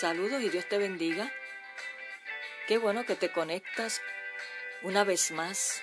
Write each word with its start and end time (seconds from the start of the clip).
Saludos 0.00 0.42
y 0.42 0.50
Dios 0.50 0.68
te 0.68 0.76
bendiga. 0.76 1.32
Qué 2.68 2.76
bueno 2.76 3.06
que 3.06 3.16
te 3.16 3.32
conectas 3.32 4.02
una 4.82 5.04
vez 5.04 5.30
más 5.30 5.80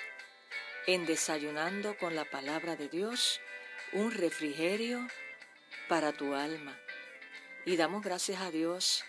en 0.85 1.08
Desayunando 1.08 1.98
con 1.98 2.16
la 2.16 2.23
Palabra 2.23 2.76
de 2.76 2.90
Dios, 2.90 3.41
un 3.91 4.12
refrigerio 4.12 5.07
para 5.90 6.13
tu 6.13 6.35
alma. 6.35 6.79
Y 7.65 7.76
damos 7.76 8.04
gracias 8.04 8.40
a 8.41 8.51
Dios 8.51 9.04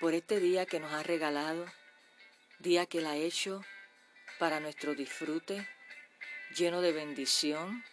por 0.00 0.14
este 0.14 0.40
día 0.40 0.66
que 0.66 0.80
nos 0.80 0.92
ha 0.92 1.04
regalado, 1.04 1.66
día 2.58 2.86
que 2.86 2.98
Él 2.98 3.06
ha 3.06 3.14
hecho 3.14 3.64
para 4.40 4.58
nuestro 4.58 4.96
disfrute, 4.96 5.68
lleno 6.56 6.80
de 6.80 6.90
bendición, 6.90 7.84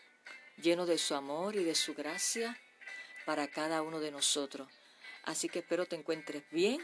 lleno 0.58 0.88
de 0.88 0.98
su 0.98 1.14
amor 1.14 1.56
y 1.56 1.64
de 1.64 1.76
su 1.76 1.94
gracia 1.94 2.60
para 3.28 3.48
cada 3.48 3.84
uno 3.84 4.00
de 4.00 4.10
nosotros. 4.10 4.68
Así 5.26 5.50
que 5.50 5.60
espero 5.60 5.86
te 5.86 5.96
encuentres 5.96 6.44
bien, 6.52 6.80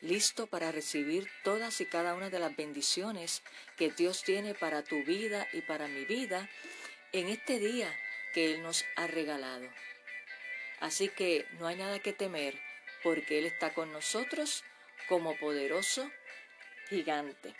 listo 0.00 0.46
para 0.46 0.72
recibir 0.72 1.30
todas 1.44 1.80
y 1.80 1.86
cada 1.86 2.14
una 2.14 2.28
de 2.28 2.38
las 2.38 2.54
bendiciones 2.56 3.42
que 3.76 3.90
Dios 3.90 4.22
tiene 4.24 4.54
para 4.54 4.82
tu 4.82 5.02
vida 5.04 5.46
y 5.52 5.60
para 5.62 5.88
mi 5.88 6.04
vida 6.04 6.48
en 7.12 7.28
este 7.28 7.58
día 7.58 7.94
que 8.34 8.52
Él 8.54 8.62
nos 8.62 8.84
ha 8.96 9.06
regalado. 9.06 9.68
Así 10.80 11.08
que 11.08 11.46
no 11.58 11.66
hay 11.66 11.76
nada 11.76 11.98
que 12.00 12.12
temer 12.12 12.58
porque 13.02 13.38
Él 13.38 13.46
está 13.46 13.72
con 13.72 13.92
nosotros 13.92 14.64
como 15.08 15.36
poderoso 15.36 16.10
gigante. 16.88 17.54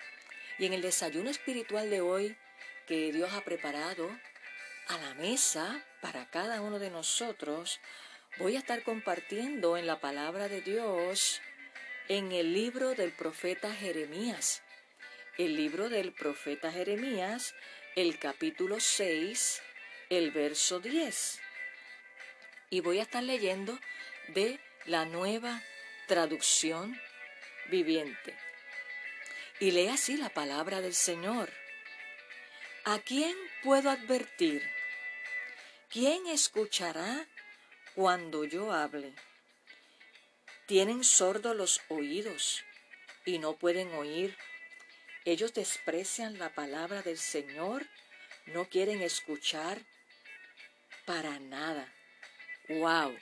Y 0.59 0.67
en 0.67 0.73
el 0.73 0.83
desayuno 0.83 1.31
espiritual 1.31 1.91
de 1.91 2.01
hoy 2.01 2.37
que 2.87 3.13
Dios 3.13 3.33
ha 3.33 3.43
preparado 3.43 4.11
a 4.89 4.99
la 4.99 5.15
mesa 5.15 5.85
para 6.01 6.29
cada 6.31 6.61
uno 6.61 6.79
de 6.79 6.91
nosotros, 6.91 7.81
voy 8.39 8.55
a 8.55 8.61
estar 8.61 8.83
compartiendo 8.84 9.77
en 9.77 9.86
la 9.86 10.00
palabra 10.00 10.48
de 10.48 10.61
Dios 10.61 11.41
en 12.08 12.31
el 12.31 12.55
libro 12.55 12.94
del 12.94 13.12
profeta 13.12 13.75
Jeremías. 13.75 14.62
El 15.36 15.56
libro 15.56 15.89
del 15.89 16.12
profeta 16.12 16.70
Jeremías, 16.70 17.55
el 17.97 18.19
capítulo 18.19 18.78
6, 18.78 19.61
el 20.11 20.31
verso 20.31 20.78
10. 20.78 21.41
Y 22.70 22.81
voy 22.81 23.00
a 23.00 23.03
estar 23.03 23.22
leyendo 23.25 23.78
de 24.28 24.61
la 24.87 25.04
nueva 25.04 25.60
traducción 26.06 27.00
viviente. 27.71 28.37
Y 29.59 29.72
lee 29.72 29.88
así 29.88 30.16
la 30.16 30.28
palabra 30.28 30.81
del 30.81 30.94
Señor. 30.94 31.50
¿A 32.84 33.00
quién 33.00 33.37
puedo 33.65 33.91
advertir? 33.91 34.62
¿Quién 35.88 36.27
escuchará 36.28 37.27
cuando 37.98 38.44
yo 38.44 38.70
hable. 38.70 39.12
Tienen 40.66 41.03
sordos 41.03 41.56
los 41.56 41.81
oídos 41.88 42.62
y 43.25 43.41
no 43.41 43.56
pueden 43.56 43.92
oír. 43.92 44.38
Ellos 45.25 45.53
desprecian 45.53 46.38
la 46.38 46.54
palabra 46.54 47.03
del 47.03 47.19
Señor, 47.19 47.84
no 48.47 48.69
quieren 48.69 49.03
escuchar 49.03 49.81
para 51.06 51.41
nada. 51.41 51.92
¡Wow! 52.69 53.19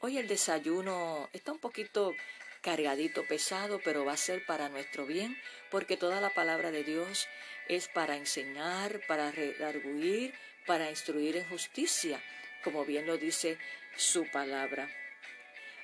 Hoy 0.00 0.18
el 0.18 0.26
desayuno 0.26 1.30
está 1.32 1.52
un 1.52 1.60
poquito 1.60 2.12
cargadito, 2.60 3.24
pesado, 3.28 3.80
pero 3.84 4.04
va 4.04 4.14
a 4.14 4.16
ser 4.16 4.44
para 4.46 4.68
nuestro 4.68 5.06
bien, 5.06 5.40
porque 5.70 5.96
toda 5.96 6.20
la 6.20 6.34
palabra 6.34 6.72
de 6.72 6.82
Dios 6.82 7.28
es 7.68 7.86
para 7.86 8.16
enseñar, 8.16 9.00
para 9.06 9.30
redarguir, 9.30 10.34
para 10.66 10.90
instruir 10.90 11.36
en 11.36 11.48
justicia, 11.48 12.20
como 12.64 12.84
bien 12.84 13.06
lo 13.06 13.16
dice 13.16 13.58
su 13.96 14.30
palabra. 14.30 14.88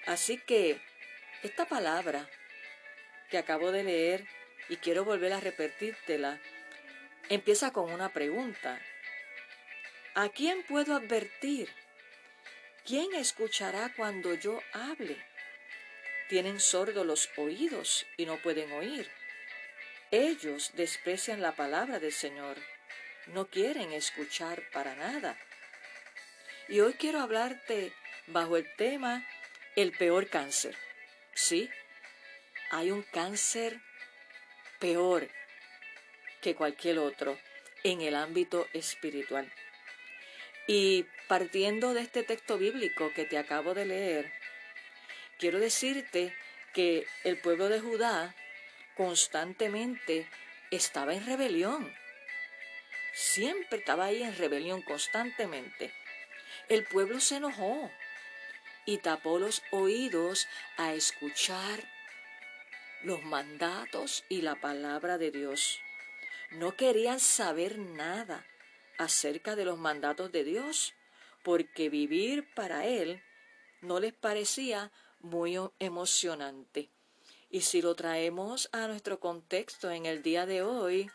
Así 0.06 0.38
que 0.38 0.80
esta 1.42 1.66
palabra 1.66 2.28
que 3.30 3.38
acabo 3.38 3.72
de 3.72 3.84
leer 3.84 4.26
y 4.68 4.76
quiero 4.76 5.04
volver 5.04 5.32
a 5.32 5.40
repetírtela, 5.40 6.40
empieza 7.28 7.72
con 7.72 7.90
una 7.92 8.12
pregunta. 8.12 8.80
¿A 10.14 10.28
quién 10.30 10.62
puedo 10.64 10.96
advertir? 10.96 11.68
¿Quién 12.84 13.14
escuchará 13.14 13.92
cuando 13.96 14.34
yo 14.34 14.60
hable? 14.72 15.16
Tienen 16.28 16.60
sordos 16.60 17.06
los 17.06 17.30
oídos 17.36 18.06
y 18.16 18.26
no 18.26 18.36
pueden 18.38 18.72
oír. 18.72 19.10
Ellos 20.10 20.72
desprecian 20.74 21.42
la 21.42 21.52
palabra 21.52 21.98
del 21.98 22.12
Señor, 22.12 22.56
no 23.26 23.46
quieren 23.46 23.92
escuchar 23.92 24.62
para 24.72 24.94
nada. 24.94 25.38
Y 26.68 26.80
hoy 26.80 26.92
quiero 26.94 27.20
hablarte 27.20 27.94
bajo 28.26 28.58
el 28.58 28.66
tema 28.76 29.26
el 29.74 29.92
peor 29.92 30.28
cáncer. 30.28 30.76
Sí, 31.32 31.70
hay 32.70 32.90
un 32.90 33.02
cáncer 33.02 33.80
peor 34.78 35.30
que 36.42 36.54
cualquier 36.54 36.98
otro 36.98 37.38
en 37.84 38.02
el 38.02 38.14
ámbito 38.14 38.66
espiritual. 38.74 39.50
Y 40.66 41.06
partiendo 41.26 41.94
de 41.94 42.02
este 42.02 42.22
texto 42.22 42.58
bíblico 42.58 43.12
que 43.14 43.24
te 43.24 43.38
acabo 43.38 43.72
de 43.72 43.86
leer, 43.86 44.32
quiero 45.38 45.60
decirte 45.60 46.34
que 46.74 47.06
el 47.24 47.40
pueblo 47.40 47.70
de 47.70 47.80
Judá 47.80 48.34
constantemente 48.94 50.28
estaba 50.70 51.14
en 51.14 51.24
rebelión. 51.24 51.94
Siempre 53.14 53.78
estaba 53.78 54.04
ahí 54.04 54.22
en 54.22 54.36
rebelión 54.36 54.82
constantemente. 54.82 55.94
El 56.68 56.84
pueblo 56.84 57.18
se 57.18 57.36
enojó 57.36 57.90
y 58.84 58.98
tapó 58.98 59.38
los 59.38 59.62
oídos 59.70 60.46
a 60.76 60.92
escuchar 60.92 61.82
los 63.02 63.22
mandatos 63.22 64.24
y 64.28 64.42
la 64.42 64.60
palabra 64.60 65.16
de 65.16 65.30
Dios. 65.30 65.80
No 66.50 66.76
querían 66.76 67.20
saber 67.20 67.78
nada 67.78 68.46
acerca 68.98 69.56
de 69.56 69.64
los 69.64 69.78
mandatos 69.78 70.30
de 70.30 70.44
Dios, 70.44 70.92
porque 71.42 71.88
vivir 71.88 72.46
para 72.54 72.84
Él 72.84 73.22
no 73.80 73.98
les 73.98 74.12
parecía 74.12 74.92
muy 75.20 75.58
emocionante. 75.78 76.90
Y 77.48 77.62
si 77.62 77.80
lo 77.80 77.94
traemos 77.94 78.68
a 78.72 78.88
nuestro 78.88 79.20
contexto 79.20 79.90
en 79.90 80.04
el 80.04 80.22
día 80.22 80.44
de 80.44 80.62
hoy, 80.62 81.10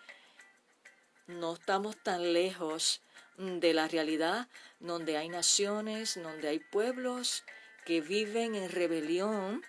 no 1.27 1.53
estamos 1.53 1.95
tan 2.01 2.33
lejos 2.33 3.02
de 3.37 3.73
la 3.73 3.87
realidad 3.87 4.47
donde 4.79 5.17
hay 5.17 5.29
naciones, 5.29 6.21
donde 6.21 6.49
hay 6.49 6.59
pueblos 6.59 7.43
que 7.85 8.01
viven 8.01 8.55
en 8.55 8.69
rebelión 8.69 9.63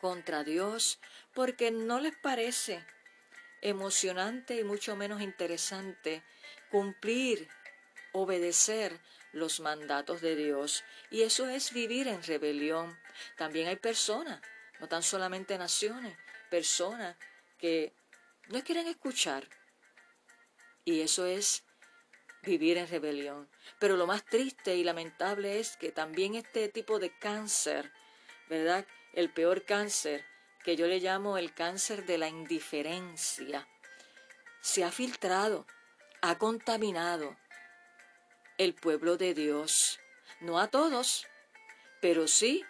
contra 0.00 0.42
Dios 0.44 0.98
porque 1.34 1.70
no 1.70 2.00
les 2.00 2.16
parece 2.16 2.84
emocionante 3.60 4.56
y 4.56 4.64
mucho 4.64 4.96
menos 4.96 5.22
interesante 5.22 6.22
cumplir, 6.70 7.48
obedecer 8.12 9.00
los 9.32 9.60
mandatos 9.60 10.20
de 10.20 10.36
Dios. 10.36 10.84
Y 11.10 11.22
eso 11.22 11.48
es 11.48 11.72
vivir 11.72 12.08
en 12.08 12.22
rebelión. 12.22 12.98
También 13.36 13.68
hay 13.68 13.76
personas, 13.76 14.40
no 14.80 14.88
tan 14.88 15.02
solamente 15.02 15.56
naciones, 15.56 16.16
personas 16.50 17.16
que 17.58 17.92
no 18.48 18.62
quieren 18.64 18.88
escuchar. 18.88 19.48
Y 20.84 21.00
eso 21.00 21.26
es 21.26 21.64
vivir 22.42 22.78
en 22.78 22.88
rebelión. 22.88 23.48
Pero 23.78 23.96
lo 23.96 24.06
más 24.06 24.24
triste 24.24 24.76
y 24.76 24.84
lamentable 24.84 25.60
es 25.60 25.76
que 25.76 25.92
también 25.92 26.34
este 26.34 26.68
tipo 26.68 26.98
de 26.98 27.16
cáncer, 27.18 27.92
¿verdad? 28.48 28.86
El 29.12 29.30
peor 29.30 29.64
cáncer, 29.64 30.24
que 30.64 30.76
yo 30.76 30.86
le 30.86 31.00
llamo 31.00 31.38
el 31.38 31.54
cáncer 31.54 32.06
de 32.06 32.18
la 32.18 32.28
indiferencia, 32.28 33.68
se 34.60 34.84
ha 34.84 34.90
filtrado, 34.90 35.66
ha 36.20 36.38
contaminado 36.38 37.36
el 38.58 38.74
pueblo 38.74 39.16
de 39.16 39.34
Dios. 39.34 39.98
No 40.40 40.58
a 40.60 40.68
todos, 40.68 41.26
pero 42.00 42.28
sí 42.28 42.64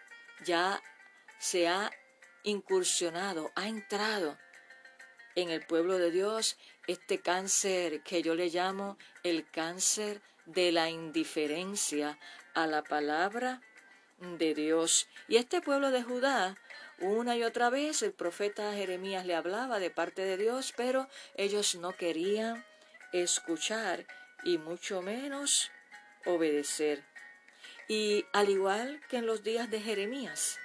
ya 0.44 0.82
se 1.38 1.68
ha 1.68 1.90
incursionado, 2.44 3.52
ha 3.54 3.68
entrado 3.68 4.38
en 5.34 5.50
el 5.50 5.64
pueblo 5.66 5.98
de 5.98 6.10
Dios 6.10 6.58
este 6.86 7.20
cáncer 7.20 8.02
que 8.02 8.22
yo 8.22 8.34
le 8.34 8.48
llamo 8.48 8.98
el 9.22 9.48
cáncer 9.48 10.20
de 10.46 10.72
la 10.72 10.90
indiferencia 10.90 12.18
a 12.54 12.66
la 12.66 12.82
palabra 12.82 13.60
de 14.18 14.54
Dios. 14.54 15.08
Y 15.28 15.36
este 15.36 15.60
pueblo 15.60 15.90
de 15.90 16.02
Judá, 16.02 16.56
una 17.00 17.36
y 17.36 17.42
otra 17.42 17.70
vez 17.70 18.02
el 18.02 18.12
profeta 18.12 18.72
Jeremías 18.74 19.26
le 19.26 19.34
hablaba 19.34 19.78
de 19.78 19.90
parte 19.90 20.22
de 20.22 20.36
Dios, 20.36 20.72
pero 20.76 21.08
ellos 21.36 21.74
no 21.76 21.92
querían 21.92 22.64
escuchar 23.12 24.06
y 24.44 24.58
mucho 24.58 25.02
menos 25.02 25.70
obedecer. 26.24 27.04
Y 27.88 28.24
al 28.32 28.48
igual 28.48 29.00
que 29.08 29.18
en 29.18 29.26
los 29.26 29.42
días 29.42 29.70
de 29.70 29.80
Jeremías, 29.80 30.58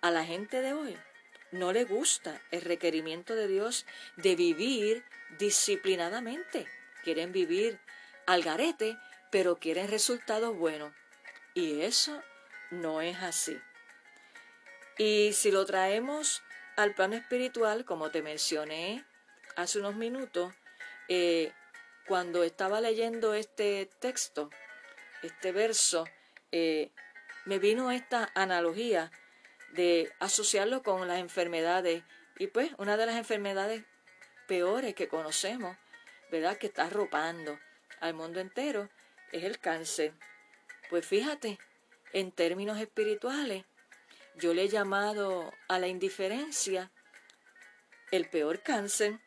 a 0.00 0.10
la 0.10 0.24
gente 0.24 0.60
de 0.60 0.72
hoy 0.72 0.96
no 1.52 1.72
le 1.72 1.84
gusta 1.84 2.40
el 2.50 2.62
requerimiento 2.62 3.34
de 3.34 3.46
Dios 3.46 3.86
de 4.16 4.34
vivir 4.34 5.04
disciplinadamente. 5.38 6.66
Quieren 7.04 7.32
vivir 7.32 7.78
al 8.26 8.42
garete, 8.42 8.98
pero 9.30 9.56
quieren 9.56 9.88
resultados 9.88 10.56
buenos. 10.56 10.92
Y 11.54 11.82
eso 11.82 12.20
no 12.70 13.00
es 13.02 13.18
así. 13.18 13.60
Y 14.98 15.32
si 15.34 15.50
lo 15.50 15.64
traemos 15.66 16.42
al 16.76 16.94
plano 16.94 17.16
espiritual, 17.16 17.84
como 17.84 18.10
te 18.10 18.22
mencioné 18.22 19.04
hace 19.56 19.78
unos 19.78 19.94
minutos, 19.94 20.54
eh, 21.08 21.52
cuando 22.06 22.44
estaba 22.44 22.80
leyendo 22.80 23.34
este 23.34 23.90
texto, 24.00 24.50
este 25.22 25.52
verso, 25.52 26.04
eh, 26.50 26.90
me 27.44 27.58
vino 27.58 27.90
esta 27.90 28.30
analogía 28.34 29.10
de 29.72 30.12
asociarlo 30.20 30.82
con 30.82 31.06
las 31.08 31.18
enfermedades. 31.18 32.04
Y 32.38 32.46
pues 32.46 32.70
una 32.78 32.96
de 32.96 33.06
las 33.06 33.16
enfermedades 33.16 33.84
peores 34.46 34.94
que 34.94 35.08
conocemos, 35.08 35.76
¿verdad? 36.30 36.56
Que 36.56 36.68
está 36.68 36.84
arropando 36.84 37.58
al 38.00 38.14
mundo 38.14 38.40
entero, 38.40 38.88
es 39.32 39.44
el 39.44 39.58
cáncer. 39.58 40.12
Pues 40.90 41.06
fíjate, 41.06 41.58
en 42.12 42.32
términos 42.32 42.78
espirituales, 42.78 43.64
yo 44.36 44.54
le 44.54 44.64
he 44.64 44.68
llamado 44.68 45.52
a 45.68 45.78
la 45.78 45.88
indiferencia 45.88 46.90
el 48.10 48.28
peor 48.28 48.62
cáncer. 48.62 49.20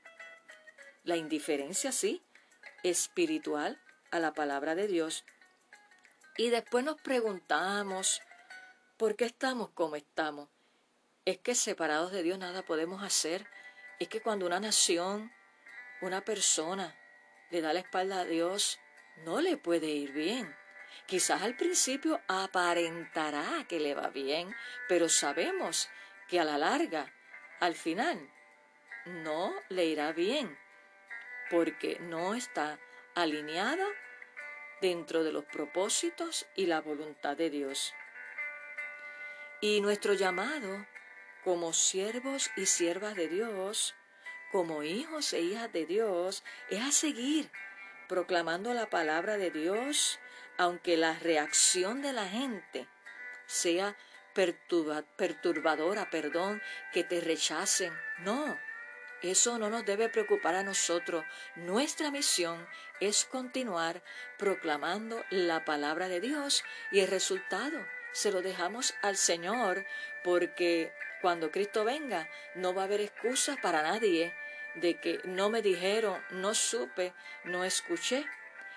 La 1.03 1.18
indiferencia, 1.18 1.91
sí, 1.91 2.24
espiritual 2.83 3.80
a 4.12 4.19
la 4.19 4.33
palabra 4.33 4.75
de 4.75 4.88
Dios. 4.88 5.25
Y 6.38 6.50
después 6.50 6.83
nos 6.83 7.00
preguntamos, 7.01 8.21
¿por 8.97 9.15
qué 9.15 9.25
estamos 9.25 9.69
como 9.69 9.95
estamos? 9.95 10.50
Es 11.25 11.38
que 11.39 11.56
separados 11.56 12.12
de 12.12 12.24
Dios 12.24 12.39
nada 12.39 12.63
podemos 12.63 13.03
hacer. 13.03 13.45
Es 14.00 14.07
que 14.07 14.21
cuando 14.21 14.45
una 14.45 14.59
nación, 14.59 15.31
una 16.01 16.21
persona, 16.21 16.95
le 17.50 17.62
da 17.62 17.74
la 17.74 17.80
espalda 17.80 18.21
a 18.21 18.25
Dios, 18.25 18.80
no 19.24 19.42
le 19.42 19.57
puede 19.57 19.88
ir 19.88 20.12
bien. 20.12 20.56
Quizás 21.07 21.42
al 21.42 21.56
principio 21.56 22.21
aparentará 22.27 23.65
que 23.68 23.80
le 23.80 23.94
va 23.94 24.09
bien, 24.09 24.56
pero 24.88 25.09
sabemos 25.09 25.89
que 26.27 26.39
a 26.39 26.45
la 26.45 26.57
larga, 26.57 27.13
al 27.59 27.75
final, 27.75 28.30
no 29.06 29.53
le 29.69 29.86
irá 29.86 30.12
bien, 30.13 30.57
porque 31.50 31.98
no 32.00 32.33
está 32.33 32.80
alineada 33.13 33.86
dentro 34.81 35.24
de 35.24 35.31
los 35.31 35.45
propósitos 35.45 36.48
y 36.56 36.65
la 36.65 36.81
voluntad 36.81 37.38
de 37.38 37.50
Dios. 37.50 37.94
Y 39.61 39.81
nuestro 39.81 40.13
llamado 40.13 40.85
como 41.43 41.73
siervos 41.73 42.49
y 42.55 42.65
siervas 42.65 43.15
de 43.15 43.27
Dios, 43.27 43.95
como 44.51 44.83
hijos 44.83 45.31
e 45.33 45.41
hijas 45.41 45.71
de 45.71 45.85
Dios, 45.85 46.43
es 46.69 46.81
a 46.81 46.91
seguir 46.91 47.51
proclamando 48.07 48.73
la 48.73 48.89
palabra 48.89 49.37
de 49.37 49.51
Dios, 49.51 50.19
aunque 50.57 50.97
la 50.97 51.13
reacción 51.19 52.01
de 52.01 52.13
la 52.13 52.27
gente 52.27 52.87
sea 53.45 53.95
perturbadora, 54.33 56.09
perdón, 56.09 56.61
que 56.93 57.03
te 57.03 57.21
rechacen. 57.21 57.93
No, 58.19 58.57
eso 59.21 59.57
no 59.57 59.69
nos 59.69 59.85
debe 59.85 60.09
preocupar 60.09 60.55
a 60.55 60.63
nosotros. 60.63 61.23
Nuestra 61.55 62.11
misión 62.11 62.67
es 62.99 63.25
continuar 63.25 64.03
proclamando 64.37 65.23
la 65.29 65.63
palabra 65.63 66.07
de 66.07 66.21
Dios 66.21 66.63
y 66.91 66.99
el 66.99 67.07
resultado 67.07 67.85
se 68.15 68.31
lo 68.31 68.41
dejamos 68.41 68.95
al 69.01 69.17
Señor 69.17 69.85
porque 70.23 70.94
cuando 71.21 71.51
Cristo 71.51 71.83
venga 71.83 72.29
no 72.56 72.73
va 72.73 72.83
a 72.83 72.85
haber 72.85 73.01
excusas 73.01 73.57
para 73.62 73.81
nadie 73.81 74.33
de 74.75 75.01
que 75.01 75.19
no 75.25 75.50
me 75.50 75.62
dijeron, 75.62 76.23
no 76.29 76.53
supe, 76.53 77.13
no 77.44 77.65
escuché, 77.65 78.25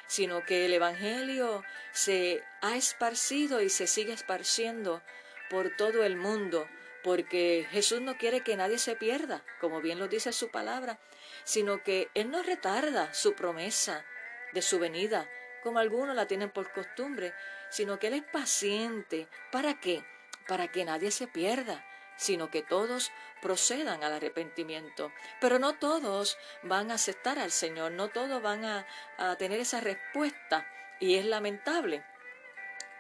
sino 0.08 0.44
que 0.44 0.66
el 0.66 0.74
Evangelio 0.74 1.62
se 1.92 2.42
ha 2.62 2.76
esparcido 2.76 3.62
y 3.62 3.70
se 3.70 3.86
sigue 3.86 4.12
esparciendo 4.12 5.02
por 5.48 5.76
todo 5.76 6.02
el 6.02 6.16
mundo 6.16 6.68
porque 7.04 7.64
Jesús 7.70 8.00
no 8.00 8.18
quiere 8.18 8.40
que 8.40 8.56
nadie 8.56 8.78
se 8.78 8.96
pierda, 8.96 9.44
como 9.60 9.80
bien 9.80 10.00
lo 10.00 10.08
dice 10.08 10.32
su 10.32 10.50
palabra, 10.50 10.98
sino 11.44 11.84
que 11.84 12.10
Él 12.14 12.32
no 12.32 12.42
retarda 12.42 13.14
su 13.14 13.34
promesa 13.34 14.04
de 14.52 14.62
su 14.62 14.80
venida, 14.80 15.30
como 15.62 15.78
algunos 15.78 16.16
la 16.16 16.26
tienen 16.26 16.50
por 16.50 16.72
costumbre, 16.72 17.34
sino 17.70 17.98
que 17.98 18.08
Él 18.08 18.14
es 18.14 18.24
paciente. 18.24 19.28
¿Para 19.52 19.80
qué? 19.80 20.04
Para 20.46 20.68
que 20.68 20.84
nadie 20.84 21.10
se 21.10 21.26
pierda, 21.26 21.84
sino 22.16 22.50
que 22.50 22.62
todos 22.62 23.12
procedan 23.40 24.02
al 24.02 24.12
arrepentimiento. 24.12 25.12
Pero 25.40 25.58
no 25.58 25.74
todos 25.74 26.38
van 26.62 26.90
a 26.90 26.94
aceptar 26.94 27.38
al 27.38 27.50
Señor, 27.50 27.92
no 27.92 28.08
todos 28.08 28.42
van 28.42 28.64
a, 28.64 28.86
a 29.18 29.36
tener 29.36 29.60
esa 29.60 29.80
respuesta, 29.80 30.66
y 31.00 31.16
es 31.16 31.24
lamentable. 31.24 32.04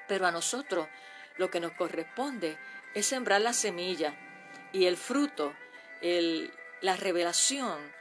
Pero 0.06 0.26
a 0.26 0.32
nosotros 0.32 0.88
lo 1.36 1.50
que 1.50 1.60
nos 1.60 1.72
corresponde 1.72 2.58
es 2.94 3.06
sembrar 3.06 3.40
la 3.40 3.52
semilla 3.52 4.14
y 4.72 4.86
el 4.86 4.96
fruto, 4.96 5.54
el, 6.00 6.52
la 6.80 6.96
revelación, 6.96 7.92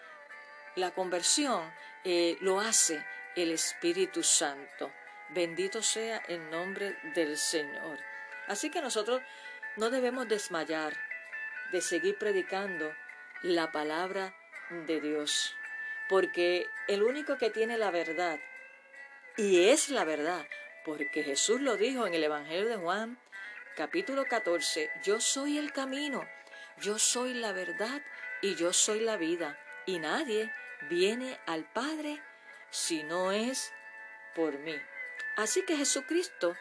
la 0.76 0.92
conversión, 0.92 1.72
eh, 2.04 2.38
lo 2.42 2.60
hace 2.60 3.04
el 3.36 3.52
Espíritu 3.52 4.24
Santo. 4.24 4.92
Bendito 5.30 5.82
sea 5.82 6.18
el 6.28 6.50
nombre 6.50 6.98
del 7.16 7.38
Señor. 7.38 8.00
Así 8.48 8.70
que 8.70 8.82
nosotros 8.82 9.22
no 9.76 9.90
debemos 9.90 10.28
desmayar 10.28 10.98
de 11.72 11.82
seguir 11.82 12.18
predicando 12.18 12.94
la 13.42 13.72
palabra 13.72 14.34
de 14.70 15.02
Dios, 15.02 15.56
porque 16.10 16.68
el 16.88 17.04
único 17.04 17.38
que 17.38 17.50
tiene 17.50 17.78
la 17.78 17.92
verdad, 17.92 18.40
y 19.36 19.70
es 19.70 19.90
la 19.90 20.04
verdad, 20.04 20.46
porque 20.86 21.24
Jesús 21.24 21.62
lo 21.62 21.76
dijo 21.76 22.08
en 22.08 22.14
el 22.14 22.24
Evangelio 22.24 22.68
de 22.68 22.78
Juan, 22.78 23.20
capítulo 23.76 24.26
14, 24.26 24.90
yo 25.04 25.20
soy 25.20 25.58
el 25.58 25.72
camino, 25.74 26.28
yo 26.80 26.98
soy 26.98 27.34
la 27.34 27.52
verdad 27.52 28.02
y 28.42 28.56
yo 28.56 28.74
soy 28.74 29.02
la 29.02 29.18
vida, 29.18 29.60
y 29.86 30.00
nadie 30.00 30.52
viene 30.90 31.38
al 31.46 31.66
Padre 31.66 32.22
si 32.70 33.04
no 33.04 33.32
es 33.32 33.74
por 34.34 34.58
mí. 34.60 34.76
Así 35.38 35.62
que 35.62 35.78
Jesucristo 35.78 36.56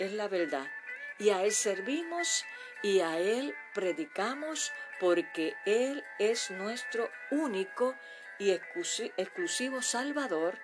es 0.00 0.12
la 0.12 0.26
verdad, 0.26 0.68
y 1.16 1.30
a 1.30 1.44
Él 1.44 1.52
servimos 1.52 2.44
y 2.82 2.98
a 2.98 3.18
Él 3.20 3.54
predicamos 3.72 4.72
porque 4.98 5.54
Él 5.64 6.04
es 6.18 6.50
nuestro 6.50 7.08
único 7.30 7.94
y 8.40 8.50
exclusivo 8.50 9.80
Salvador, 9.80 10.58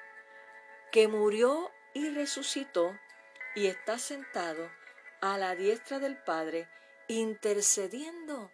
que 0.91 1.07
murió 1.07 1.71
y 1.95 2.11
resucitó 2.11 2.99
y 3.55 3.69
está 3.69 3.97
sentado 3.97 4.69
a 5.21 5.39
la 5.39 5.55
diestra 5.55 6.01
del 6.01 6.17
Padre, 6.17 6.69
intercediendo 7.07 8.51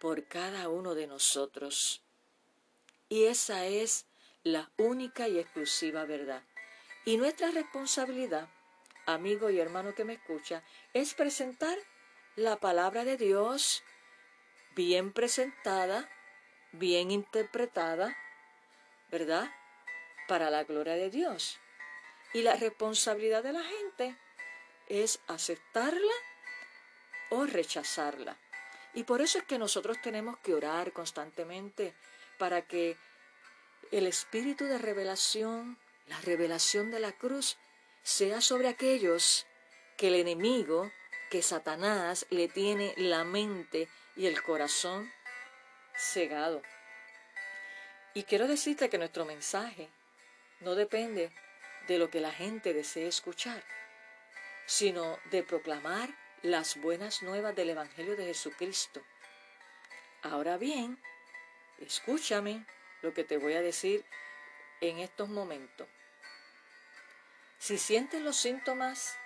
por 0.00 0.26
cada 0.26 0.68
uno 0.68 0.96
de 0.96 1.06
nosotros. 1.06 2.02
Y 3.08 3.26
esa 3.26 3.66
es 3.66 4.06
la 4.42 4.72
única 4.76 5.28
y 5.28 5.38
exclusiva 5.38 6.04
verdad. 6.06 6.42
Y 7.08 7.16
nuestra 7.16 7.50
responsabilidad, 7.50 8.50
amigo 9.06 9.48
y 9.48 9.58
hermano 9.58 9.94
que 9.94 10.04
me 10.04 10.12
escucha, 10.12 10.62
es 10.92 11.14
presentar 11.14 11.78
la 12.36 12.56
palabra 12.56 13.02
de 13.06 13.16
Dios 13.16 13.82
bien 14.76 15.14
presentada, 15.14 16.06
bien 16.72 17.10
interpretada, 17.10 18.14
¿verdad? 19.10 19.50
Para 20.28 20.50
la 20.50 20.64
gloria 20.64 20.96
de 20.96 21.08
Dios. 21.08 21.58
Y 22.34 22.42
la 22.42 22.56
responsabilidad 22.56 23.42
de 23.42 23.54
la 23.54 23.62
gente 23.62 24.14
es 24.86 25.18
aceptarla 25.28 26.12
o 27.30 27.46
rechazarla. 27.46 28.36
Y 28.92 29.04
por 29.04 29.22
eso 29.22 29.38
es 29.38 29.44
que 29.44 29.56
nosotros 29.56 29.96
tenemos 30.02 30.36
que 30.40 30.52
orar 30.52 30.92
constantemente 30.92 31.94
para 32.36 32.66
que 32.66 32.98
el 33.92 34.06
espíritu 34.06 34.66
de 34.66 34.76
revelación, 34.76 35.78
la 36.08 36.20
revelación 36.20 36.90
de 36.90 37.00
la 37.00 37.12
cruz, 37.12 37.58
sea 38.02 38.40
sobre 38.40 38.68
aquellos 38.68 39.46
que 39.96 40.08
el 40.08 40.14
enemigo, 40.14 40.90
que 41.30 41.42
Satanás 41.42 42.26
le 42.30 42.48
tiene 42.48 42.94
la 42.96 43.24
mente 43.24 43.88
y 44.16 44.26
el 44.26 44.42
corazón 44.42 45.12
cegado. 45.96 46.62
Y 48.14 48.24
quiero 48.24 48.48
decirte 48.48 48.88
que 48.88 48.98
nuestro 48.98 49.24
mensaje 49.24 49.90
no 50.60 50.74
depende 50.74 51.30
de 51.86 51.98
lo 51.98 52.10
que 52.10 52.20
la 52.20 52.32
gente 52.32 52.72
desee 52.72 53.06
escuchar 53.06 53.62
sino 54.68 55.18
de 55.30 55.42
proclamar 55.42 56.10
las 56.42 56.76
buenas 56.76 57.22
nuevas 57.22 57.56
del 57.56 57.70
Evangelio 57.70 58.16
de 58.16 58.26
Jesucristo. 58.26 59.02
Ahora 60.20 60.58
bien, 60.58 61.02
escúchame 61.78 62.66
lo 63.00 63.14
que 63.14 63.24
te 63.24 63.38
voy 63.38 63.54
a 63.54 63.62
decir 63.62 64.04
en 64.82 64.98
estos 64.98 65.30
momentos. 65.30 65.88
Si 67.58 67.76
sientes 67.76 68.22
los 68.22 68.36
síntomas 68.36 69.16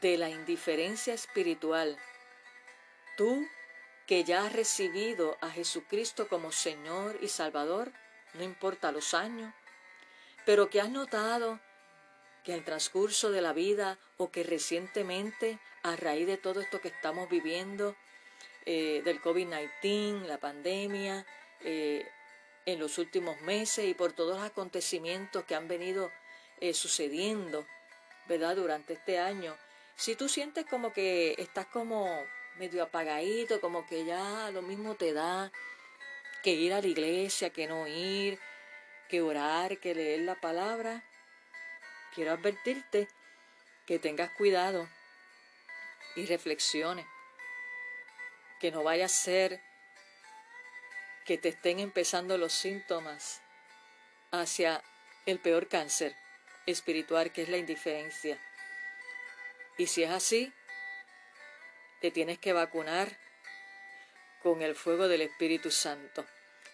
de 0.00 0.16
la 0.16 0.30
indiferencia 0.30 1.12
espiritual, 1.12 1.98
tú 3.16 3.46
que 4.06 4.24
ya 4.24 4.44
has 4.44 4.52
recibido 4.52 5.36
a 5.42 5.50
Jesucristo 5.50 6.26
como 6.28 6.52
Señor 6.52 7.18
y 7.20 7.28
Salvador, 7.28 7.92
no 8.34 8.44
importa 8.44 8.92
los 8.92 9.12
años, 9.12 9.52
pero 10.46 10.70
que 10.70 10.80
has 10.80 10.90
notado 10.90 11.60
que 12.44 12.54
el 12.54 12.64
transcurso 12.64 13.30
de 13.30 13.42
la 13.42 13.52
vida 13.52 13.98
o 14.16 14.30
que 14.30 14.42
recientemente, 14.42 15.58
a 15.82 15.96
raíz 15.96 16.26
de 16.26 16.38
todo 16.38 16.60
esto 16.60 16.80
que 16.80 16.88
estamos 16.88 17.28
viviendo, 17.28 17.94
eh, 18.64 19.02
del 19.04 19.20
COVID-19, 19.20 20.26
la 20.26 20.38
pandemia, 20.38 21.26
eh, 21.60 22.08
en 22.64 22.80
los 22.80 22.98
últimos 22.98 23.40
meses 23.42 23.86
y 23.86 23.94
por 23.94 24.12
todos 24.12 24.38
los 24.38 24.46
acontecimientos 24.46 25.44
que 25.44 25.54
han 25.54 25.68
venido 25.68 26.10
eh, 26.60 26.74
sucediendo, 26.74 27.66
¿verdad? 28.28 28.56
Durante 28.56 28.94
este 28.94 29.18
año. 29.18 29.56
Si 29.96 30.14
tú 30.14 30.28
sientes 30.28 30.66
como 30.66 30.92
que 30.92 31.34
estás 31.38 31.66
como 31.66 32.24
medio 32.56 32.82
apagadito, 32.82 33.60
como 33.60 33.86
que 33.86 34.04
ya 34.04 34.50
lo 34.50 34.62
mismo 34.62 34.94
te 34.94 35.12
da 35.12 35.52
que 36.42 36.52
ir 36.52 36.72
a 36.72 36.80
la 36.80 36.86
iglesia, 36.86 37.50
que 37.50 37.66
no 37.66 37.86
ir, 37.86 38.38
que 39.08 39.20
orar, 39.20 39.78
que 39.78 39.94
leer 39.94 40.20
la 40.20 40.34
palabra, 40.34 41.02
quiero 42.14 42.32
advertirte 42.32 43.08
que 43.86 43.98
tengas 43.98 44.30
cuidado 44.30 44.88
y 46.14 46.26
reflexiones, 46.26 47.06
que 48.60 48.70
no 48.70 48.82
vaya 48.82 49.06
a 49.06 49.08
ser 49.08 49.60
que 51.24 51.36
te 51.36 51.50
estén 51.50 51.80
empezando 51.80 52.38
los 52.38 52.52
síntomas 52.52 53.42
hacia 54.30 54.82
el 55.26 55.38
peor 55.40 55.68
cáncer 55.68 56.14
espiritual 56.66 57.32
que 57.32 57.42
es 57.42 57.48
la 57.48 57.56
indiferencia. 57.56 58.38
Y 59.78 59.86
si 59.86 60.02
es 60.02 60.10
así, 60.10 60.52
te 62.00 62.10
tienes 62.10 62.38
que 62.38 62.52
vacunar 62.52 63.18
con 64.42 64.62
el 64.62 64.74
fuego 64.74 65.08
del 65.08 65.22
Espíritu 65.22 65.70
Santo 65.70 66.24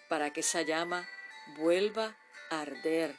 para 0.08 0.32
que 0.32 0.40
esa 0.40 0.62
llama 0.62 1.08
vuelva 1.56 2.16
a 2.50 2.60
arder. 2.62 3.16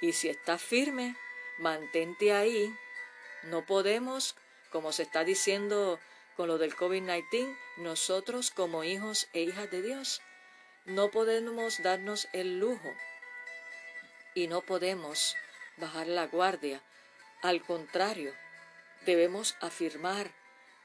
Y 0.00 0.12
si 0.12 0.28
estás 0.28 0.62
firme, 0.62 1.16
mantente 1.58 2.32
ahí. 2.32 2.74
No 3.44 3.64
podemos, 3.64 4.36
como 4.70 4.92
se 4.92 5.02
está 5.02 5.24
diciendo 5.24 5.98
con 6.36 6.48
lo 6.48 6.58
del 6.58 6.74
COVID-19, 6.74 7.56
nosotros 7.78 8.50
como 8.50 8.84
hijos 8.84 9.28
e 9.32 9.42
hijas 9.42 9.70
de 9.70 9.82
Dios, 9.82 10.20
no 10.84 11.10
podemos 11.10 11.82
darnos 11.82 12.28
el 12.32 12.58
lujo 12.58 12.94
y 14.34 14.48
no 14.48 14.60
podemos 14.60 15.36
bajar 15.76 16.06
la 16.06 16.26
guardia. 16.26 16.82
Al 17.42 17.62
contrario, 17.62 18.34
debemos 19.04 19.56
afirmar 19.60 20.30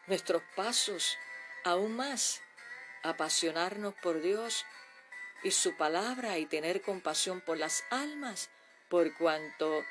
nuestros 0.07 0.41
pasos 0.55 1.17
aún 1.63 1.95
más, 1.95 2.41
apasionarnos 3.03 3.93
por 3.95 4.21
Dios 4.21 4.65
y 5.43 5.51
su 5.51 5.75
palabra 5.77 6.37
y 6.37 6.45
tener 6.45 6.81
compasión 6.81 7.41
por 7.41 7.57
las 7.57 7.83
almas, 7.89 8.49
por 8.89 9.15
cuanto 9.17 9.85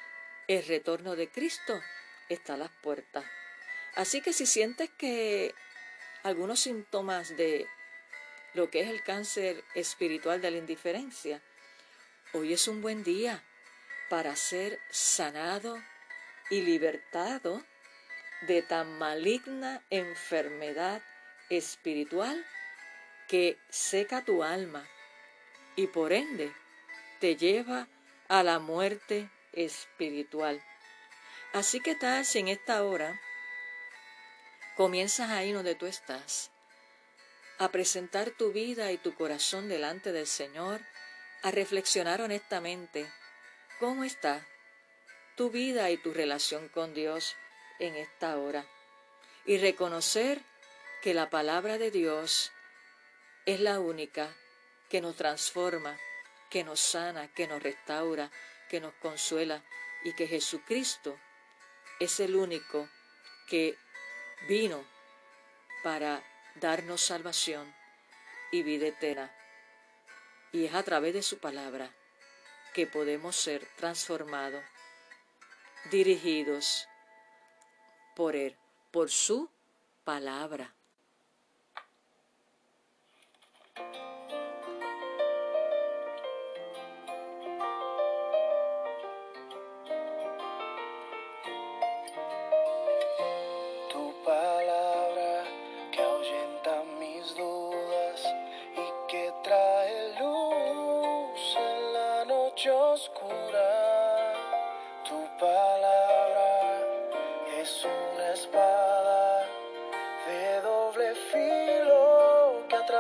el 0.46 0.66
retorno 0.66 1.16
de 1.16 1.30
Cristo 1.30 1.80
está 2.28 2.54
a 2.54 2.58
las 2.58 2.70
puertas. 2.82 3.24
Así 3.94 4.20
que 4.20 4.32
si 4.32 4.46
sientes 4.46 4.90
que 4.90 5.54
algunos 6.22 6.60
síntomas 6.60 7.36
de 7.36 7.66
lo 8.54 8.70
que 8.70 8.80
es 8.80 8.88
el 8.88 9.02
cáncer 9.02 9.64
espiritual 9.74 10.40
de 10.40 10.50
la 10.50 10.58
indiferencia, 10.58 11.40
hoy 12.32 12.52
es 12.52 12.68
un 12.68 12.82
buen 12.82 13.02
día 13.04 13.42
para 14.08 14.36
ser 14.36 14.80
sanado 14.90 15.82
y 16.50 16.62
libertado 16.62 17.62
de 18.42 18.62
tan 18.62 18.98
maligna 18.98 19.82
enfermedad 19.90 21.02
espiritual 21.50 22.44
que 23.26 23.58
seca 23.68 24.24
tu 24.24 24.42
alma 24.42 24.86
y 25.76 25.86
por 25.88 26.12
ende 26.12 26.52
te 27.20 27.36
lleva 27.36 27.88
a 28.28 28.42
la 28.42 28.58
muerte 28.58 29.30
espiritual. 29.52 30.62
Así 31.52 31.80
que 31.80 31.94
tal 31.94 32.24
si 32.24 32.38
en 32.38 32.48
esta 32.48 32.84
hora 32.84 33.20
comienzas 34.76 35.30
ahí 35.30 35.52
donde 35.52 35.74
tú 35.74 35.86
estás, 35.86 36.50
a 37.58 37.70
presentar 37.70 38.30
tu 38.30 38.52
vida 38.52 38.92
y 38.92 38.98
tu 38.98 39.14
corazón 39.14 39.68
delante 39.68 40.12
del 40.12 40.26
Señor, 40.26 40.80
a 41.42 41.50
reflexionar 41.50 42.20
honestamente 42.22 43.10
cómo 43.78 44.04
está 44.04 44.46
tu 45.36 45.50
vida 45.50 45.90
y 45.90 45.96
tu 45.96 46.12
relación 46.12 46.68
con 46.68 46.94
Dios 46.94 47.36
en 47.78 47.94
esta 47.94 48.36
hora 48.36 48.66
y 49.44 49.58
reconocer 49.58 50.42
que 51.02 51.14
la 51.14 51.30
palabra 51.30 51.78
de 51.78 51.90
Dios 51.90 52.52
es 53.46 53.60
la 53.60 53.78
única 53.78 54.34
que 54.90 55.00
nos 55.00 55.16
transforma, 55.16 55.96
que 56.50 56.64
nos 56.64 56.80
sana, 56.80 57.32
que 57.32 57.46
nos 57.46 57.62
restaura, 57.62 58.30
que 58.68 58.80
nos 58.80 58.92
consuela 58.94 59.62
y 60.02 60.12
que 60.14 60.26
Jesucristo 60.26 61.18
es 62.00 62.20
el 62.20 62.34
único 62.34 62.88
que 63.48 63.76
vino 64.48 64.84
para 65.82 66.22
darnos 66.56 67.00
salvación 67.00 67.72
y 68.50 68.62
vida 68.62 68.88
eterna. 68.88 69.32
Y 70.52 70.64
es 70.66 70.74
a 70.74 70.82
través 70.82 71.14
de 71.14 71.22
su 71.22 71.38
palabra 71.38 71.90
que 72.78 72.86
podemos 72.86 73.34
ser 73.34 73.66
transformados, 73.74 74.62
dirigidos 75.90 76.86
por 78.14 78.36
Él, 78.36 78.56
por 78.92 79.10
su 79.10 79.50
palabra. 80.04 80.72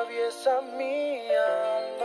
Con 0.08 1.97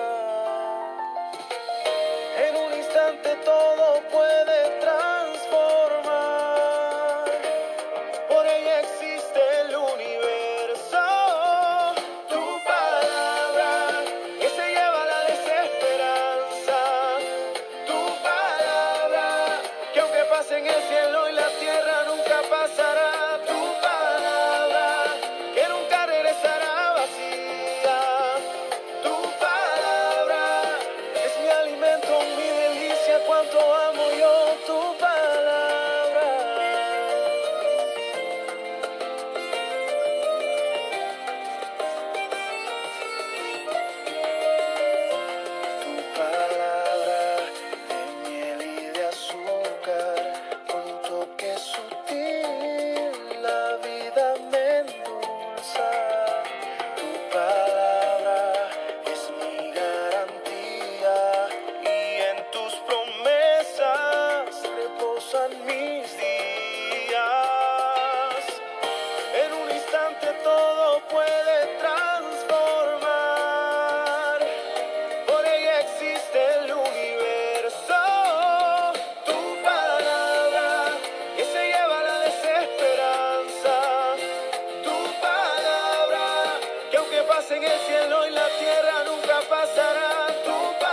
en 87.56 87.64
el 87.64 87.80
cielo 87.82 88.28
y 88.28 88.32
la 88.32 88.48
tierra 88.58 89.04
nunca 89.06 89.40
pasará 89.48 90.28
tu 90.44 90.80
paz. 90.80 90.93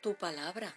Tu 0.00 0.14
palabra. 0.14 0.74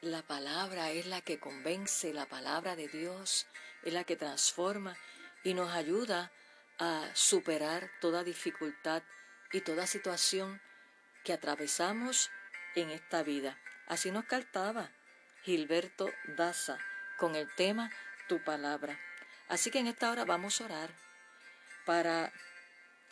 La 0.00 0.22
palabra 0.22 0.90
es 0.90 1.06
la 1.06 1.20
que 1.20 1.38
convence, 1.38 2.12
la 2.12 2.26
palabra 2.26 2.74
de 2.76 2.88
Dios 2.88 3.46
es 3.82 3.92
la 3.92 4.04
que 4.04 4.16
transforma 4.16 4.96
y 5.44 5.54
nos 5.54 5.70
ayuda 5.72 6.32
a 6.78 7.08
superar 7.14 7.90
toda 8.00 8.24
dificultad 8.24 9.02
y 9.52 9.60
toda 9.60 9.86
situación 9.86 10.60
que 11.24 11.32
atravesamos 11.32 12.30
en 12.74 12.90
esta 12.90 13.22
vida. 13.22 13.58
Así 13.86 14.10
nos 14.10 14.24
cantaba 14.24 14.90
Gilberto 15.44 16.10
Daza 16.36 16.78
con 17.18 17.36
el 17.36 17.48
tema 17.54 17.90
Tu 18.28 18.42
palabra. 18.42 18.98
Así 19.48 19.70
que 19.70 19.78
en 19.78 19.86
esta 19.86 20.10
hora 20.10 20.24
vamos 20.24 20.60
a 20.60 20.64
orar 20.64 20.90
para 21.86 22.32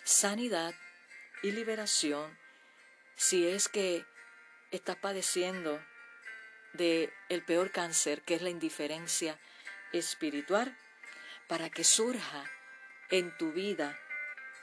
sanidad 0.04 0.74
y 1.42 1.52
liberación 1.52 2.36
si 3.16 3.46
es 3.46 3.68
que 3.68 4.04
estás 4.70 4.96
padeciendo 4.96 5.80
de 6.72 7.12
el 7.28 7.42
peor 7.42 7.70
cáncer, 7.70 8.22
que 8.22 8.34
es 8.34 8.42
la 8.42 8.50
indiferencia 8.50 9.38
espiritual, 9.92 10.76
para 11.48 11.70
que 11.70 11.84
surja 11.84 12.44
en 13.10 13.36
tu 13.36 13.52
vida 13.52 13.98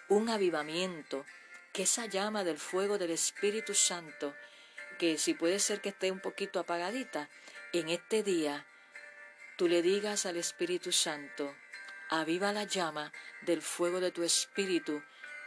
un 0.07 0.29
avivamiento, 0.29 1.25
que 1.73 1.83
esa 1.83 2.05
llama 2.05 2.43
del 2.43 2.57
fuego 2.57 2.97
del 2.97 3.11
Espíritu 3.11 3.73
Santo, 3.73 4.33
que 4.97 5.17
si 5.17 5.33
puede 5.33 5.59
ser 5.59 5.81
que 5.81 5.89
esté 5.89 6.11
un 6.11 6.21
poquito 6.21 6.59
apagadita, 6.59 7.29
en 7.73 7.89
este 7.89 8.23
día 8.23 8.65
tú 9.57 9.67
le 9.67 9.81
digas 9.81 10.25
al 10.25 10.37
Espíritu 10.37 10.91
Santo, 10.91 11.55
aviva 12.09 12.53
la 12.53 12.63
llama 12.63 13.11
del 13.41 13.61
fuego 13.61 13.99
de 13.99 14.11
tu 14.11 14.23
Espíritu 14.23 15.03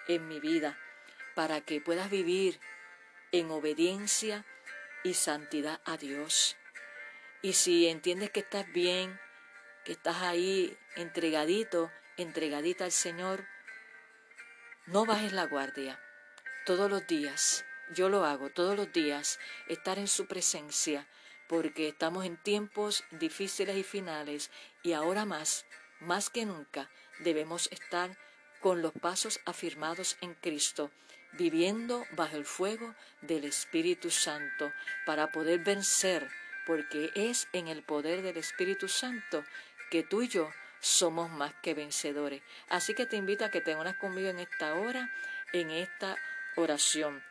en 0.09 0.29
mi 0.29 0.41
vida, 0.41 0.79
para 1.35 1.63
que 1.63 1.81
puedas 1.81 2.11
vivir 2.11 2.61
en 3.33 3.51
obediencia 3.51 4.45
y 5.05 5.15
santidad 5.15 5.81
a 5.85 5.97
Dios. 5.97 6.57
Y 7.43 7.55
si 7.55 7.89
entiendes 7.89 8.31
que 8.31 8.41
estás 8.41 8.71
bien, 8.73 9.19
que 9.85 9.93
estás 9.93 10.23
ahí 10.23 10.77
entregadito, 10.97 11.91
entregadita 12.17 12.85
al 12.85 12.93
Señor, 12.93 13.47
no 14.87 15.07
bajes 15.07 15.33
la 15.33 15.47
guardia. 15.47 16.01
Todos 16.67 16.91
los 16.91 17.07
días, 17.07 17.65
yo 17.95 18.09
lo 18.09 18.25
hago 18.25 18.51
todos 18.51 18.77
los 18.77 18.93
días, 18.93 19.39
estar 19.69 19.99
en 19.99 20.09
su 20.09 20.27
presencia, 20.27 21.09
porque 21.49 21.89
estamos 21.89 22.25
en 22.25 22.37
tiempos 22.37 23.05
difíciles 23.11 23.77
y 23.77 23.83
finales 23.83 24.51
y 24.83 24.93
ahora 24.93 25.25
más, 25.25 25.67
más 25.99 26.31
que 26.31 26.45
nunca, 26.45 26.91
debemos 27.21 27.69
estar 27.73 28.17
con 28.61 28.83
los 28.83 28.93
pasos 28.93 29.41
afirmados 29.47 30.17
en 30.21 30.35
Cristo, 30.35 30.91
viviendo 31.33 32.05
bajo 32.13 32.37
el 32.37 32.45
fuego 32.45 32.95
del 33.23 33.45
Espíritu 33.45 34.11
Santo, 34.11 34.73
para 35.07 35.33
poder 35.33 35.61
vencer, 35.61 36.29
porque 36.67 37.11
es 37.15 37.49
en 37.53 37.69
el 37.69 37.83
poder 37.83 38.23
del 38.23 38.37
Espíritu 38.37 38.89
Santo 38.89 39.45
que 39.91 40.03
tú 40.03 40.23
y 40.23 40.29
yo 40.29 40.51
somos 40.81 41.31
más 41.31 41.53
que 41.63 41.75
vencedores. 41.75 42.43
Así 42.69 42.95
que 42.95 43.07
te 43.07 43.17
invito 43.17 43.45
a 43.45 43.51
que 43.51 43.61
te 43.61 43.75
unas 43.75 43.97
conmigo 43.97 44.29
en 44.29 44.39
esta 44.39 44.75
hora, 44.75 45.11
en 45.53 45.71
esta 45.71 46.17
oración. 46.57 47.23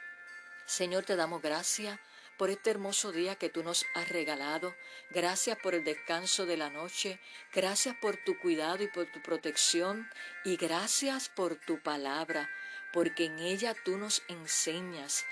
Señor, 0.65 1.04
te 1.04 1.15
damos 1.15 1.42
gracias 1.42 2.00
por 2.39 2.49
este 2.49 2.69
hermoso 2.69 3.12
día 3.12 3.36
que 3.36 3.49
tú 3.49 3.63
nos 3.63 3.86
has 3.95 4.08
regalado. 4.08 4.73
Gracias 5.10 5.58
por 5.60 5.75
el 5.75 5.84
descanso 5.84 6.45
de 6.45 6.56
la 6.56 6.69
noche. 6.69 7.19
Gracias 7.54 7.97
por 7.97 8.15
tu 8.15 8.39
cuidado 8.39 8.82
y 8.82 8.88
por 8.88 9.12
tu 9.12 9.21
protección. 9.21 10.10
Y 10.45 10.56
gracias 10.56 11.28
por 11.28 11.58
tu 11.58 11.84
palabra, 11.84 12.49
porque 12.93 13.25
en 13.25 13.39
ella 13.39 13.75
tú 13.84 13.97
nos 13.97 14.23
enseñas 14.30 15.25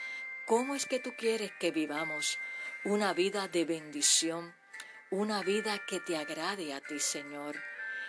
cómo 0.46 0.76
es 0.76 0.86
que 0.86 1.00
tú 1.00 1.14
quieres 1.18 1.54
que 1.62 1.72
vivamos 1.72 2.40
una 2.84 3.14
vida 3.14 3.48
de 3.48 3.64
bendición, 3.64 4.54
una 5.10 5.42
vida 5.44 5.80
que 5.88 6.02
te 6.02 6.18
agrade 6.18 6.74
a 6.74 6.82
ti, 6.82 7.00
Señor. 7.00 7.56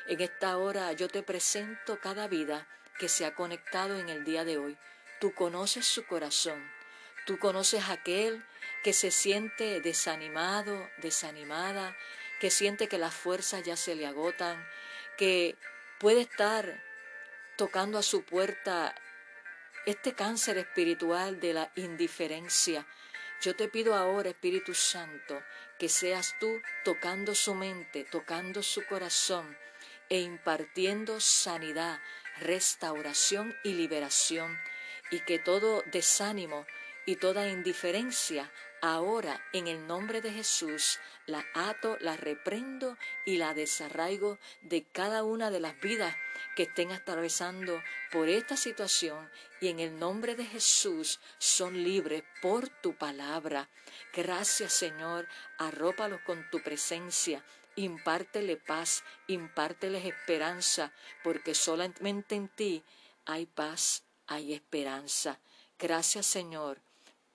En 0.08 0.20
esta 0.20 0.58
hora 0.58 0.90
yo 0.92 1.06
te 1.06 1.22
presento 1.22 2.00
cada 2.00 2.26
vida 2.26 2.66
que 2.98 3.08
se 3.08 3.24
ha 3.26 3.36
conectado 3.36 3.96
en 3.96 4.08
el 4.08 4.24
día 4.24 4.44
de 4.44 4.58
hoy. 4.58 4.76
Tú 5.20 5.32
conoces 5.34 5.86
su 5.86 6.04
corazón. 6.04 6.68
Tú 7.26 7.38
conoces 7.38 7.88
aquel 7.90 8.44
que 8.88 8.94
se 8.94 9.10
siente 9.10 9.82
desanimado, 9.82 10.88
desanimada, 10.96 11.94
que 12.40 12.50
siente 12.50 12.88
que 12.88 12.96
las 12.96 13.12
fuerzas 13.12 13.62
ya 13.62 13.76
se 13.76 13.94
le 13.94 14.06
agotan, 14.06 14.66
que 15.18 15.58
puede 16.00 16.22
estar 16.22 16.82
tocando 17.58 17.98
a 17.98 18.02
su 18.02 18.22
puerta 18.24 18.94
este 19.84 20.14
cáncer 20.14 20.56
espiritual 20.56 21.38
de 21.38 21.52
la 21.52 21.70
indiferencia. 21.76 22.86
Yo 23.42 23.54
te 23.54 23.68
pido 23.68 23.94
ahora, 23.94 24.30
Espíritu 24.30 24.72
Santo, 24.72 25.42
que 25.78 25.90
seas 25.90 26.34
tú 26.40 26.50
tocando 26.82 27.34
su 27.34 27.54
mente, 27.54 28.04
tocando 28.10 28.62
su 28.62 28.86
corazón 28.86 29.54
e 30.08 30.20
impartiendo 30.20 31.20
sanidad, 31.20 32.00
restauración 32.40 33.54
y 33.64 33.74
liberación, 33.74 34.58
y 35.10 35.20
que 35.20 35.38
todo 35.38 35.82
desánimo 35.92 36.64
y 37.08 37.16
toda 37.16 37.48
indiferencia 37.48 38.52
Ahora, 38.80 39.44
en 39.52 39.66
el 39.66 39.88
nombre 39.88 40.20
de 40.20 40.30
Jesús, 40.30 41.00
la 41.26 41.44
ato, 41.52 41.96
la 42.00 42.16
reprendo 42.16 42.96
y 43.24 43.36
la 43.36 43.52
desarraigo 43.52 44.38
de 44.62 44.84
cada 44.84 45.24
una 45.24 45.50
de 45.50 45.58
las 45.58 45.80
vidas 45.80 46.14
que 46.54 46.62
estén 46.62 46.92
atravesando 46.92 47.82
por 48.12 48.28
esta 48.28 48.56
situación 48.56 49.28
y 49.60 49.66
en 49.66 49.80
el 49.80 49.98
nombre 49.98 50.36
de 50.36 50.44
Jesús 50.44 51.18
son 51.38 51.82
libres 51.82 52.22
por 52.40 52.68
tu 52.68 52.94
palabra. 52.94 53.68
Gracias 54.14 54.74
Señor, 54.74 55.26
arrópalos 55.58 56.20
con 56.20 56.48
tu 56.50 56.62
presencia, 56.62 57.44
impártele 57.74 58.58
paz, 58.58 59.02
impárteles 59.26 60.04
esperanza, 60.04 60.92
porque 61.24 61.56
solamente 61.56 62.36
en 62.36 62.46
ti 62.46 62.84
hay 63.26 63.46
paz, 63.46 64.04
hay 64.28 64.54
esperanza. 64.54 65.40
Gracias 65.80 66.26
Señor 66.26 66.87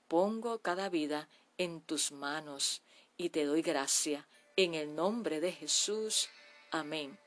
pongo 0.08 0.60
cada 0.60 0.90
vida 0.90 1.30
en 1.58 1.82
tus 1.82 2.12
manos 2.12 2.82
y 3.18 3.30
te 3.30 3.46
doy 3.46 3.62
gracia 3.62 4.28
en 4.56 4.74
el 4.74 4.96
nombre 4.96 5.40
de 5.40 5.52
Jesús. 5.52 6.30
Amén. 6.72 7.18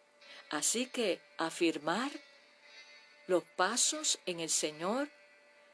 Así 0.51 0.87
que 0.87 1.21
afirmar 1.39 2.11
los 3.27 3.43
pasos 3.57 4.19
en 4.27 4.41
el 4.41 4.51
Señor, 4.51 5.09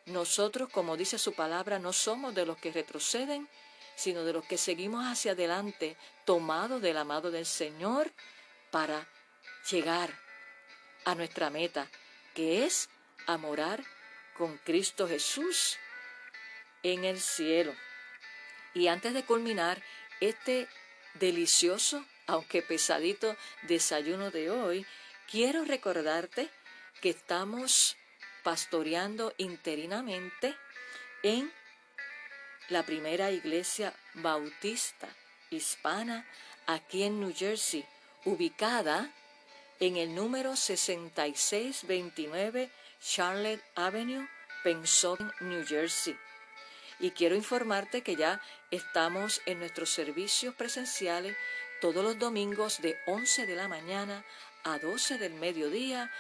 nosotros, 0.07 0.69
como 0.71 0.97
dice 0.97 1.19
su 1.19 1.35
palabra, 1.35 1.79
no 1.79 1.93
somos 1.93 2.35
de 2.35 2.47
los 2.47 2.57
que 2.59 2.73
retroceden, 2.73 3.49
sino 3.95 4.25
de 4.25 4.33
los 4.33 4.45
que 4.47 4.57
seguimos 4.57 5.05
hacia 5.05 5.33
adelante, 5.33 5.97
tomados 6.25 6.81
del 6.81 6.97
amado 6.97 7.31
del 7.31 7.47
Señor, 7.47 8.11
para 8.71 9.07
llegar 9.71 10.19
a 11.05 11.15
nuestra 11.15 11.51
meta, 11.51 11.88
que 12.35 12.65
es 12.65 12.88
a 13.27 13.37
morar 13.37 13.85
con 14.37 14.57
Cristo 14.59 15.07
Jesús 15.07 15.77
en 16.83 17.05
el 17.05 17.21
cielo. 17.21 17.75
Y 18.75 18.88
antes 18.88 19.14
de 19.14 19.25
culminar 19.25 19.83
este 20.21 20.68
delicioso, 21.14 22.05
aunque 22.27 22.62
pesadito 22.62 23.37
desayuno 23.62 24.31
de 24.31 24.51
hoy, 24.51 24.87
quiero 25.31 25.64
recordarte 25.64 26.51
que 27.01 27.11
estamos 27.11 27.97
pastoreando 28.42 29.33
interinamente 29.38 30.57
en 31.23 31.53
la 32.68 32.83
primera 32.85 33.31
iglesia 33.31 33.95
bautista 34.14 35.09
hispana 35.51 36.27
aquí 36.66 37.03
en 37.03 37.21
New 37.21 37.35
Jersey, 37.37 37.85
ubicada 38.25 39.12
en 39.81 39.97
el 39.97 40.14
número 40.14 40.55
6629 40.57 42.71
Charlotte 43.01 43.64
Avenue, 43.75 44.29
Pennsauken, 44.62 45.33
New 45.40 45.66
Jersey. 45.66 46.16
Y 47.03 47.11
quiero 47.11 47.35
informarte 47.35 48.03
que 48.03 48.15
ya 48.15 48.41
estamos 48.71 49.43
en 49.45 49.59
nuestros 49.59 49.91
servicios 49.91 50.55
presenciales 50.55 51.37
todos 51.81 52.05
los 52.05 52.17
domingos 52.17 52.81
de 52.81 52.97
11 53.07 53.45
de 53.45 53.57
la 53.57 53.67
mañana 53.67 54.25
a 54.62 54.79
12 54.79 55.19
del 55.19 55.35
mediodía, 55.35 56.12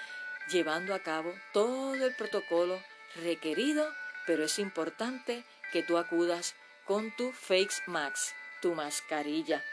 llevando 0.50 0.92
a 0.92 0.98
cabo 0.98 1.32
todo 1.52 1.94
el 1.94 2.16
protocolo 2.16 2.82
requerido, 3.14 3.88
pero 4.26 4.42
es 4.44 4.58
importante 4.58 5.44
que 5.70 5.84
tú 5.84 5.98
acudas 5.98 6.56
con 6.84 7.14
tu 7.14 7.30
Face 7.30 7.80
Max, 7.86 8.34
tu 8.60 8.74
mascarilla. 8.74 9.64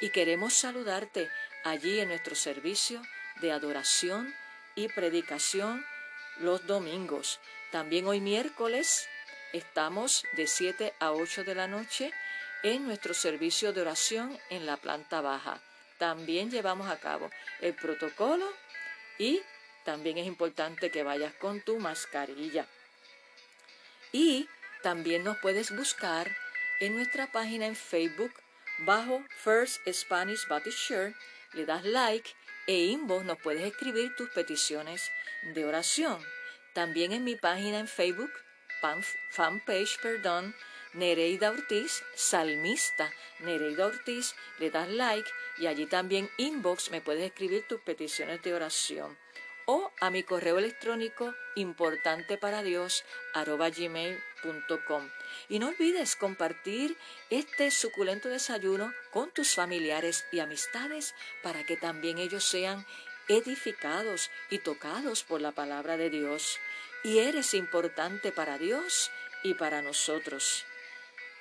Y 0.00 0.10
queremos 0.10 0.52
saludarte 0.52 1.30
allí 1.62 2.00
en 2.00 2.08
nuestro 2.08 2.34
servicio 2.34 3.00
de 3.40 3.52
adoración 3.52 4.34
y 4.74 4.88
predicación 4.88 5.86
los 6.40 6.66
domingos. 6.66 7.38
También 7.70 8.08
hoy 8.08 8.20
miércoles 8.20 9.08
estamos 9.52 10.24
de 10.32 10.46
7 10.46 10.94
a 10.98 11.12
8 11.12 11.44
de 11.44 11.54
la 11.54 11.66
noche 11.66 12.12
en 12.62 12.86
nuestro 12.86 13.14
servicio 13.14 13.72
de 13.72 13.82
oración 13.82 14.38
en 14.50 14.66
la 14.66 14.76
planta 14.76 15.20
baja. 15.20 15.60
También 15.98 16.50
llevamos 16.50 16.88
a 16.90 16.98
cabo 16.98 17.30
el 17.60 17.74
protocolo 17.74 18.46
y 19.18 19.40
también 19.84 20.18
es 20.18 20.26
importante 20.26 20.90
que 20.90 21.02
vayas 21.02 21.32
con 21.34 21.60
tu 21.60 21.78
mascarilla. 21.78 22.66
Y 24.12 24.48
también 24.82 25.24
nos 25.24 25.38
puedes 25.38 25.74
buscar 25.74 26.30
en 26.80 26.96
nuestra 26.96 27.30
página 27.30 27.66
en 27.66 27.76
Facebook 27.76 28.32
bajo 28.78 29.22
First 29.42 29.80
Spanish 29.90 30.46
Baptist 30.48 30.78
Church, 30.78 31.14
le 31.54 31.64
das 31.64 31.84
like 31.84 32.30
e 32.66 32.86
inbox 32.86 33.24
nos 33.24 33.38
puedes 33.38 33.62
escribir 33.62 34.14
tus 34.16 34.28
peticiones 34.30 35.10
de 35.54 35.64
oración. 35.64 36.18
También 36.74 37.12
en 37.12 37.24
mi 37.24 37.36
página 37.36 37.78
en 37.78 37.88
Facebook, 37.88 38.30
fanpage, 39.30 39.98
perdón, 40.00 40.54
Nereida 40.92 41.50
Ortiz, 41.50 42.02
salmista 42.14 43.12
Nereida 43.40 43.86
Ortiz, 43.86 44.34
le 44.58 44.70
das 44.70 44.88
like 44.88 45.30
y 45.58 45.66
allí 45.66 45.86
también 45.86 46.30
inbox 46.38 46.90
me 46.90 47.00
puedes 47.00 47.24
escribir 47.24 47.66
tus 47.68 47.80
peticiones 47.80 48.42
de 48.42 48.54
oración 48.54 49.18
o 49.66 49.90
a 50.00 50.10
mi 50.10 50.22
correo 50.22 50.58
electrónico 50.58 51.34
importante 51.56 52.38
para 52.38 52.62
Dios 52.62 53.04
gmail.com. 53.34 55.10
Y 55.48 55.58
no 55.58 55.68
olvides 55.68 56.16
compartir 56.16 56.96
este 57.30 57.70
suculento 57.70 58.28
desayuno 58.28 58.92
con 59.10 59.30
tus 59.32 59.54
familiares 59.54 60.24
y 60.32 60.38
amistades 60.38 61.14
para 61.42 61.64
que 61.64 61.76
también 61.76 62.18
ellos 62.18 62.44
sean 62.44 62.86
edificados 63.28 64.30
y 64.50 64.58
tocados 64.58 65.24
por 65.24 65.40
la 65.40 65.52
palabra 65.52 65.96
de 65.96 66.10
Dios. 66.10 66.58
Y 67.04 67.18
eres 67.18 67.54
importante 67.54 68.32
para 68.32 68.58
Dios 68.58 69.10
y 69.42 69.54
para 69.54 69.82
nosotros. 69.82 70.64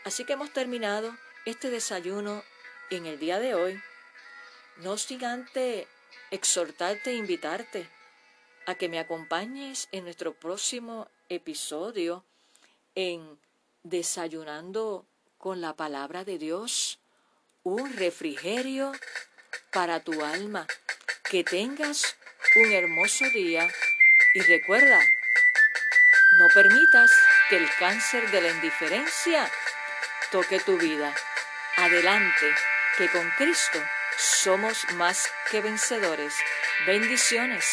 Así 0.04 0.26
que 0.26 0.34
hemos 0.34 0.52
terminado 0.52 1.18
este 1.46 1.70
desayuno 1.70 2.44
en 2.90 3.06
el 3.06 3.20
día 3.20 3.40
de 3.40 3.56
hoy. 3.56 3.82
No 4.78 4.98
sin 4.98 5.22
exhortarte 6.32 7.12
e 7.12 7.16
invitarte 7.16 7.90
a 8.66 8.76
que 8.76 8.90
me 8.90 9.00
acompañes 9.00 9.88
en 9.92 10.04
nuestro 10.04 10.34
próximo 10.34 11.10
episodio 11.30 12.26
en 12.96 13.40
Desayunando 13.84 15.06
con 15.38 15.62
la 15.62 15.76
palabra 15.76 16.24
de 16.24 16.40
Dios, 16.40 17.00
un 17.62 17.94
refrigerio 17.94 18.92
para 19.72 20.00
tu 20.00 20.24
alma. 20.24 20.66
Que 21.30 21.44
tengas 21.44 22.16
un 22.56 22.72
hermoso 22.72 23.26
día 23.32 23.68
y 24.34 24.40
recuerda, 24.42 25.00
no 26.38 26.48
permitas 26.48 27.12
que 27.50 27.58
el 27.58 27.68
cáncer 27.80 28.30
de 28.32 28.42
la 28.42 28.50
indiferencia 28.50 29.50
toque 30.32 30.60
tu 30.60 30.78
vida. 30.78 31.14
Adelante, 31.78 32.54
que 32.98 33.10
con 33.10 33.30
Cristo 33.38 33.82
somos 34.18 34.86
más 34.94 35.32
que 35.50 35.62
vencedores. 35.62 36.36
Bendiciones. 36.86 37.66